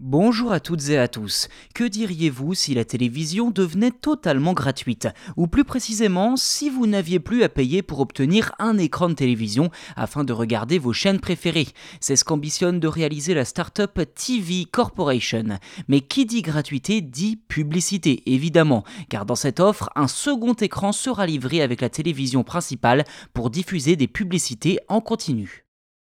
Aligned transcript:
Bonjour 0.00 0.50
à 0.50 0.58
toutes 0.58 0.88
et 0.88 0.98
à 0.98 1.06
tous. 1.06 1.48
Que 1.72 1.84
diriez-vous 1.84 2.54
si 2.54 2.74
la 2.74 2.84
télévision 2.84 3.52
devenait 3.52 3.92
totalement 3.92 4.52
gratuite? 4.52 5.06
Ou 5.36 5.46
plus 5.46 5.62
précisément, 5.62 6.36
si 6.36 6.68
vous 6.68 6.88
n'aviez 6.88 7.20
plus 7.20 7.44
à 7.44 7.48
payer 7.48 7.80
pour 7.80 8.00
obtenir 8.00 8.52
un 8.58 8.76
écran 8.76 9.08
de 9.08 9.14
télévision 9.14 9.70
afin 9.94 10.24
de 10.24 10.32
regarder 10.32 10.80
vos 10.80 10.92
chaînes 10.92 11.20
préférées? 11.20 11.68
C'est 12.00 12.16
ce 12.16 12.24
qu'ambitionne 12.24 12.80
de 12.80 12.88
réaliser 12.88 13.34
la 13.34 13.44
start-up 13.44 14.00
TV 14.16 14.64
Corporation. 14.64 15.60
Mais 15.86 16.00
qui 16.00 16.26
dit 16.26 16.42
gratuité 16.42 17.00
dit 17.00 17.36
publicité, 17.36 18.24
évidemment, 18.26 18.82
car 19.08 19.24
dans 19.24 19.36
cette 19.36 19.60
offre, 19.60 19.90
un 19.94 20.08
second 20.08 20.54
écran 20.54 20.90
sera 20.90 21.24
livré 21.24 21.62
avec 21.62 21.80
la 21.80 21.88
télévision 21.88 22.42
principale 22.42 23.04
pour 23.32 23.48
diffuser 23.48 23.94
des 23.94 24.08
publicités 24.08 24.80
en 24.88 25.00
continu. 25.00 25.63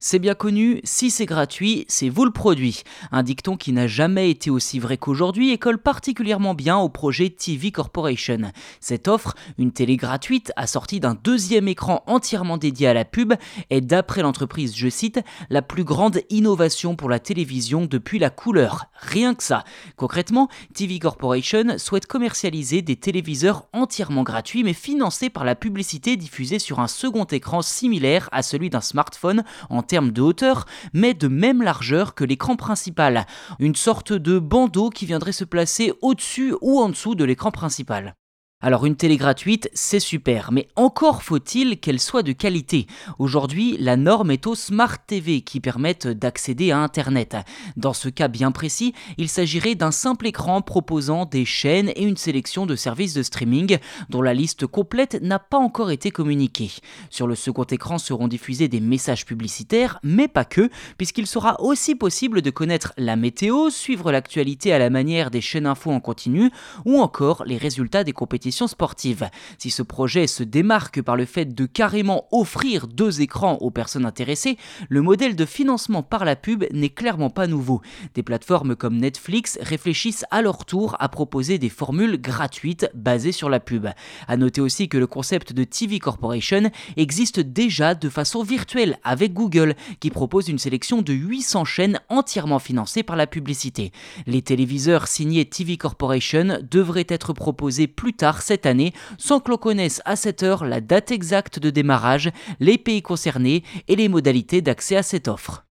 C'est 0.00 0.20
bien 0.20 0.36
connu, 0.36 0.80
si 0.84 1.10
c'est 1.10 1.26
gratuit, 1.26 1.84
c'est 1.88 2.08
vous 2.08 2.24
le 2.24 2.30
produit. 2.30 2.84
Un 3.10 3.24
dicton 3.24 3.56
qui 3.56 3.72
n'a 3.72 3.88
jamais 3.88 4.30
été 4.30 4.48
aussi 4.48 4.78
vrai 4.78 4.96
qu'aujourd'hui 4.96 5.50
et 5.50 5.58
colle 5.58 5.78
particulièrement 5.78 6.54
bien 6.54 6.78
au 6.78 6.88
projet 6.88 7.30
TV 7.30 7.72
Corporation. 7.72 8.52
Cette 8.78 9.08
offre, 9.08 9.34
une 9.58 9.72
télé 9.72 9.96
gratuite 9.96 10.52
assortie 10.54 11.00
d'un 11.00 11.16
deuxième 11.16 11.66
écran 11.66 12.04
entièrement 12.06 12.58
dédié 12.58 12.86
à 12.86 12.94
la 12.94 13.04
pub, 13.04 13.34
est 13.70 13.80
d'après 13.80 14.22
l'entreprise, 14.22 14.76
je 14.76 14.88
cite, 14.88 15.18
la 15.50 15.62
plus 15.62 15.82
grande 15.82 16.20
innovation 16.30 16.94
pour 16.94 17.08
la 17.08 17.18
télévision 17.18 17.84
depuis 17.84 18.20
la 18.20 18.30
couleur. 18.30 18.84
Rien 19.00 19.34
que 19.34 19.42
ça. 19.42 19.64
Concrètement, 19.96 20.48
TV 20.74 21.00
Corporation 21.00 21.76
souhaite 21.76 22.06
commercialiser 22.06 22.82
des 22.82 22.94
téléviseurs 22.94 23.66
entièrement 23.72 24.22
gratuits 24.22 24.62
mais 24.62 24.74
financés 24.74 25.28
par 25.28 25.44
la 25.44 25.56
publicité 25.56 26.16
diffusée 26.16 26.60
sur 26.60 26.78
un 26.78 26.86
second 26.86 27.24
écran 27.24 27.62
similaire 27.62 28.28
à 28.30 28.44
celui 28.44 28.70
d'un 28.70 28.80
smartphone 28.80 29.42
en 29.70 29.82
termes 29.88 30.12
de 30.12 30.22
hauteur, 30.22 30.66
mais 30.92 31.14
de 31.14 31.26
même 31.26 31.62
largeur 31.62 32.14
que 32.14 32.22
l'écran 32.24 32.54
principal. 32.54 33.26
Une 33.58 33.74
sorte 33.74 34.12
de 34.12 34.38
bandeau 34.38 34.90
qui 34.90 35.06
viendrait 35.06 35.32
se 35.32 35.44
placer 35.44 35.92
au-dessus 36.00 36.54
ou 36.60 36.80
en 36.80 36.90
dessous 36.90 37.16
de 37.16 37.24
l'écran 37.24 37.50
principal. 37.50 38.17
Alors 38.60 38.86
une 38.86 38.96
télé 38.96 39.16
gratuite, 39.16 39.70
c'est 39.72 40.00
super, 40.00 40.50
mais 40.50 40.66
encore 40.74 41.22
faut-il 41.22 41.78
qu'elle 41.78 42.00
soit 42.00 42.24
de 42.24 42.32
qualité. 42.32 42.88
Aujourd'hui, 43.20 43.76
la 43.78 43.96
norme 43.96 44.32
est 44.32 44.48
aux 44.48 44.56
Smart 44.56 44.98
TV 45.06 45.42
qui 45.42 45.60
permettent 45.60 46.08
d'accéder 46.08 46.72
à 46.72 46.80
Internet. 46.80 47.36
Dans 47.76 47.92
ce 47.92 48.08
cas 48.08 48.26
bien 48.26 48.50
précis, 48.50 48.94
il 49.16 49.28
s'agirait 49.28 49.76
d'un 49.76 49.92
simple 49.92 50.26
écran 50.26 50.60
proposant 50.60 51.24
des 51.24 51.44
chaînes 51.44 51.92
et 51.94 52.02
une 52.02 52.16
sélection 52.16 52.66
de 52.66 52.74
services 52.74 53.14
de 53.14 53.22
streaming 53.22 53.78
dont 54.08 54.22
la 54.22 54.34
liste 54.34 54.66
complète 54.66 55.22
n'a 55.22 55.38
pas 55.38 55.58
encore 55.58 55.92
été 55.92 56.10
communiquée. 56.10 56.72
Sur 57.10 57.28
le 57.28 57.36
second 57.36 57.62
écran 57.62 57.98
seront 57.98 58.26
diffusés 58.26 58.66
des 58.66 58.80
messages 58.80 59.24
publicitaires, 59.24 60.00
mais 60.02 60.26
pas 60.26 60.44
que, 60.44 60.68
puisqu'il 60.96 61.28
sera 61.28 61.60
aussi 61.60 61.94
possible 61.94 62.42
de 62.42 62.50
connaître 62.50 62.92
la 62.96 63.14
météo, 63.14 63.70
suivre 63.70 64.10
l'actualité 64.10 64.72
à 64.72 64.80
la 64.80 64.90
manière 64.90 65.30
des 65.30 65.40
chaînes 65.40 65.66
info 65.66 65.92
en 65.92 66.00
continu, 66.00 66.50
ou 66.84 67.00
encore 67.00 67.44
les 67.44 67.56
résultats 67.56 68.02
des 68.02 68.12
compétitions 68.12 68.47
sportive. 68.50 69.28
Si 69.58 69.70
ce 69.70 69.82
projet 69.82 70.26
se 70.26 70.42
démarque 70.42 71.02
par 71.02 71.16
le 71.16 71.24
fait 71.24 71.54
de 71.54 71.66
carrément 71.66 72.26
offrir 72.32 72.86
deux 72.86 73.20
écrans 73.20 73.56
aux 73.56 73.70
personnes 73.70 74.06
intéressées, 74.06 74.58
le 74.88 75.02
modèle 75.02 75.36
de 75.36 75.44
financement 75.44 76.02
par 76.02 76.24
la 76.24 76.36
pub 76.36 76.64
n'est 76.72 76.88
clairement 76.88 77.30
pas 77.30 77.46
nouveau. 77.46 77.80
Des 78.14 78.22
plateformes 78.22 78.76
comme 78.76 78.96
Netflix 78.96 79.58
réfléchissent 79.60 80.24
à 80.30 80.42
leur 80.42 80.64
tour 80.64 80.96
à 80.98 81.08
proposer 81.08 81.58
des 81.58 81.68
formules 81.68 82.20
gratuites 82.20 82.90
basées 82.94 83.32
sur 83.32 83.48
la 83.48 83.60
pub. 83.60 83.88
À 84.26 84.36
noter 84.36 84.60
aussi 84.60 84.88
que 84.88 84.98
le 84.98 85.06
concept 85.06 85.52
de 85.52 85.64
TV 85.64 85.98
Corporation 85.98 86.70
existe 86.96 87.40
déjà 87.40 87.94
de 87.94 88.08
façon 88.08 88.42
virtuelle 88.42 88.98
avec 89.04 89.32
Google, 89.32 89.74
qui 90.00 90.10
propose 90.10 90.48
une 90.48 90.58
sélection 90.58 91.02
de 91.02 91.12
800 91.12 91.64
chaînes 91.64 92.00
entièrement 92.08 92.58
financées 92.58 93.02
par 93.02 93.16
la 93.16 93.26
publicité. 93.26 93.92
Les 94.26 94.42
téléviseurs 94.42 95.08
signés 95.08 95.44
TV 95.44 95.76
Corporation 95.76 96.58
devraient 96.70 97.06
être 97.08 97.32
proposés 97.32 97.86
plus 97.86 98.14
tard 98.14 98.37
cette 98.42 98.66
année 98.66 98.92
sans 99.18 99.40
que 99.40 99.50
l'on 99.50 99.56
connaisse 99.56 100.00
à 100.04 100.16
cette 100.16 100.42
heure 100.42 100.64
la 100.64 100.80
date 100.80 101.10
exacte 101.10 101.58
de 101.58 101.70
démarrage, 101.70 102.30
les 102.60 102.78
pays 102.78 103.02
concernés 103.02 103.62
et 103.88 103.96
les 103.96 104.08
modalités 104.08 104.62
d'accès 104.62 104.96
à 104.96 105.02
cette 105.02 105.28
offre. 105.28 105.67